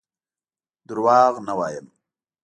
[0.89, 1.87] دروغ نه وایم.